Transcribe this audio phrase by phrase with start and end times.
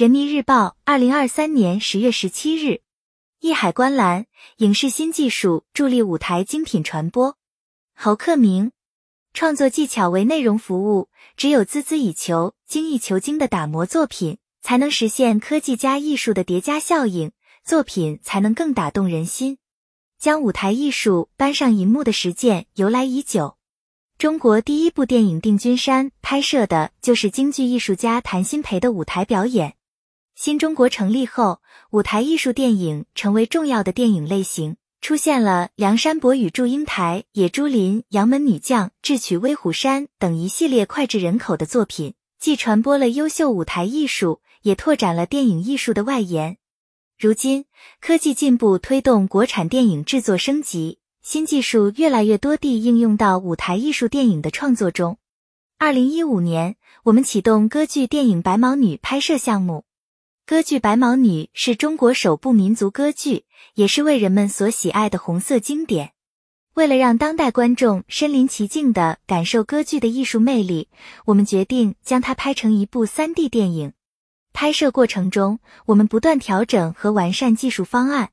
[0.00, 2.80] 人民日报，二零二三年十月十七日。
[3.40, 4.24] 艺海观澜，
[4.56, 7.36] 影视新技术助力舞台精品传播。
[7.94, 8.72] 侯克明，
[9.34, 17.32] 创作技巧为内容服务，只有孜孜以求、精益求精的打磨作品，才能实现科技加艺术的叠加效应，
[17.62, 19.58] 作品才能更打动人心。
[20.18, 23.58] 将舞台艺术搬上银幕的实践由来已久。
[24.16, 29.74] 中国第一部电影《定军山》拍摄的就是京剧艺术家谭鑫培的舞台表演。
[30.42, 31.60] 新中国成立后，
[31.90, 46.56] 舞台艺术电影成为重要的电影类型，出现了《梁山伯与祝英台》《野猪林》《杨门女将》《智取威虎山》等一系列脍炙人口的作品，既传播了优秀舞台艺术，也拓展了电影艺术的外延。
[47.18, 47.66] 如今，
[48.00, 55.18] 科技进步推动国产电影制作升级，新技术越来越多地应用到舞台艺术电影的创作中。
[55.76, 59.84] 二零一五年，我们启动歌剧电影《白毛女》拍摄项目。
[60.50, 66.10] 歌剧《白毛女》是中国首部民族歌剧，也是为人们所喜爱的红色经典。
[66.74, 70.88] 为了让当代观众身临其境地感受歌剧的艺术魅力，
[71.26, 73.92] 我们决定将它拍成一部 3D 电影。
[74.52, 78.30] 拍摄过程中，我们不断调整和完善技术方案。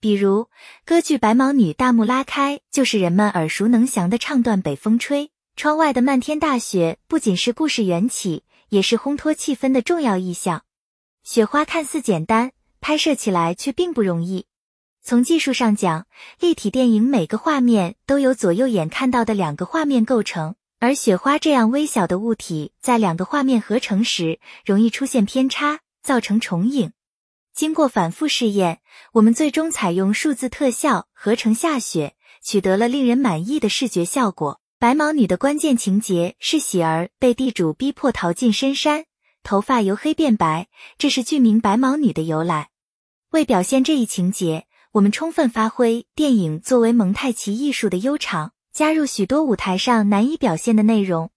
[0.00, 0.48] 比如，
[0.86, 10.62] 歌剧《白毛女》大幕拉开，就是人们耳熟能详的唱段《北风吹》，窗外的漫天大雪不仅是故事缘起，也是烘托气氛的重要意象。
[11.22, 14.46] 雪花看似简单，拍摄起来却并不容易。
[15.02, 16.06] 从技术上讲，
[16.40, 26.92] 立体电影每个画面都由左右眼看到的两个画面构成，而雪花这样微小的物体在两个画面合成时，容易出现偏差，造成重影。
[27.54, 28.80] 经过反复试验，
[29.12, 34.60] 我们最终采用数字特效合成下雪，取得了令人满意的视觉效果。
[34.78, 39.04] 白毛女的关键情节是喜儿被地主逼迫逃进深山。
[39.42, 42.68] 头发由黑变白，这是剧名《白毛女》的由来。
[43.30, 51.30] 为表现这一情节，我们充分发挥电影作为蒙太奇艺术的悠长，加入许多舞台上难以表现的内容。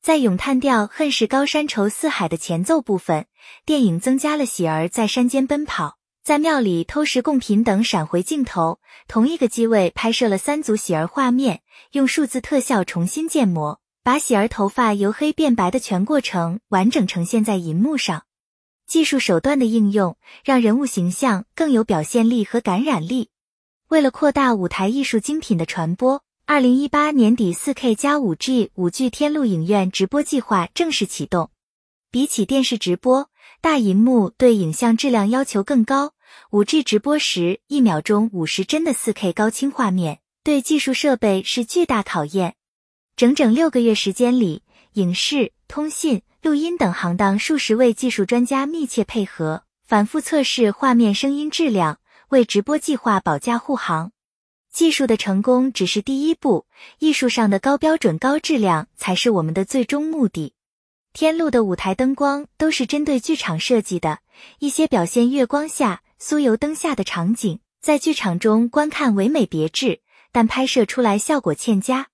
[0.00, 3.26] 在咏叹调“恨是高山愁四海”的前奏部分，
[3.64, 8.80] 电影增加了喜儿在山间奔跑、在庙里偷食贡品等闪回镜头。
[9.06, 11.62] 同一个机位拍摄了三组喜儿画面，
[11.92, 13.81] 用数字特效重新建模。
[14.04, 18.24] 把喜儿头发由黑变白的全过程完整呈现在银幕上，
[18.84, 23.30] 技术手段的应用让人物形象更有表现力和感染力。
[23.86, 31.50] 为了扩大舞台艺术精品的传播，二零一八年底四 K 加五 G 五 G 天路影院直播计划正式启动。
[32.10, 33.30] 比起电视直播，
[33.60, 36.12] 大银幕对影像质量要求更高。
[36.50, 42.56] 五 G 直播时，一秒钟五十帧的四 K 高清画面，对技术设备是巨大考验。
[43.22, 52.00] 整整六个月时间里，影视、通信、录音等行当数十位技术专家密切配合，反复测试画面、声音质量，
[52.30, 54.10] 为直播计划保驾护航。
[54.72, 56.66] 技术的成功只是第一步，
[56.98, 60.54] 艺术上的高标准、高质量才是我们的最终目的。
[61.12, 64.18] 天路的舞台灯光都是针对剧场设计的，
[64.58, 70.00] 一些表现月光下、酥油灯下的场景，在剧场中观看唯美别致，
[70.32, 72.08] 但拍摄出来效果欠佳。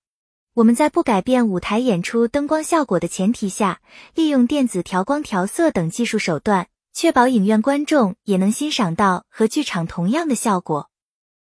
[0.59, 3.81] 我们在不改变舞台演出灯光效果的前提下，
[4.17, 10.91] 利用电子调光、调色等技术手段，确保影院观众也能欣赏到和剧场同样的效果。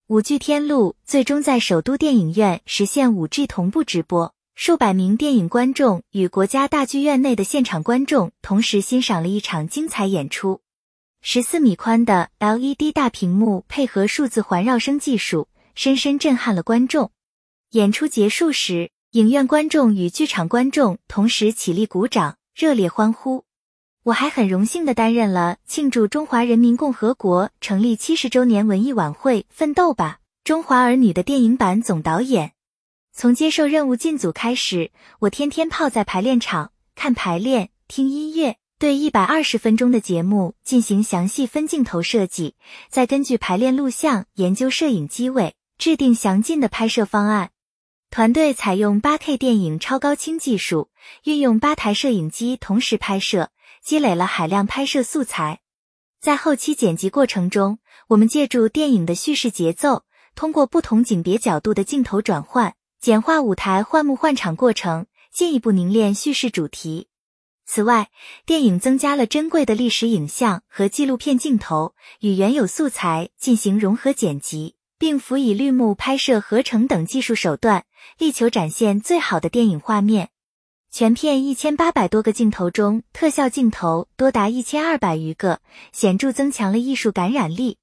[0.08, 10.60] 舞剧天路最终在首都电影院实现五 G 同步直播，数百名电影观众与国家大剧院内的现场观众同时欣赏了一场精彩演出。
[11.22, 17.10] 十四米宽的 LED 大屏幕配合数字环绕声技术，深深震撼了观众。
[17.70, 18.90] 演出结束时。
[19.16, 23.46] 影院观众与剧场观众同时起立鼓掌，热烈欢呼。
[24.02, 32.52] 我还很荣幸的担任了庆祝中华人民共和国成立七十周年文艺晚会《奋斗吧，中华儿女》的电影版总导演。
[33.14, 34.90] 从接受任务进组开始，
[35.20, 42.54] 我天天泡在排练场看排练、听音乐，对一百二十分钟的节目进行详细分镜头设计，
[42.90, 47.52] 再根据排练录像研究摄影机位，制定详尽的拍摄方案。
[48.16, 50.88] 团队采用八 K 电影超高清技术，
[51.24, 53.50] 运用八台摄影机同时拍摄，
[53.84, 55.60] 积累了海量拍摄素材。
[56.18, 57.78] 在后期剪辑过程中，
[58.08, 60.04] 我们借助电影的叙事节奏，
[60.34, 67.08] 通过不同景别角度的镜头转换，简化舞台换幕换场过程，进一步凝练叙事主题。
[67.66, 68.08] 此外，
[68.46, 74.76] 电影增加了珍贵的历史影像和纪录片镜头，与原有素材进行融合剪辑。
[74.98, 77.84] 并辅以绿幕拍摄、合成等技术手段，
[78.18, 80.30] 力求展现最好的电影画面。
[80.90, 85.60] 全片一千八百多个镜头中，特效镜头多达一千二百余个，
[85.92, 87.78] 显著增强了艺术感染力。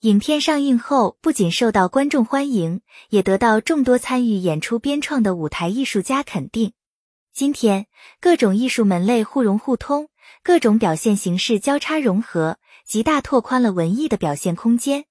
[0.00, 2.80] 影片上映后，不仅受到观众欢迎，
[3.10, 6.72] 也得到众多参与演出编创的舞台艺术家肯定。
[7.32, 7.86] 今天，
[8.20, 10.08] 各种艺术门类互融互通，
[10.42, 15.04] 各种表现形式交叉融合，极大拓宽了文艺的表现空间。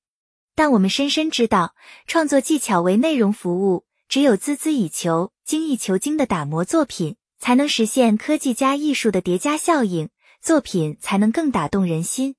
[0.56, 1.74] 但我们深深知道，
[2.06, 10.10] 创作技巧为内容服务，只有孜孜以求、精益求精的打磨作品，才能实现科技加艺术的叠加效应，
[10.42, 12.34] 作品才能更打动人心。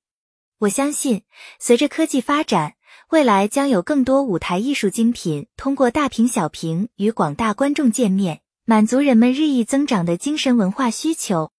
[0.59, 1.23] 我相信，
[1.59, 2.73] 随着科技发展，
[3.11, 11.49] 未来将有更多舞台艺术精品通过大屏小屏与广大观众见面，满足人们日益增长的精神文化需求。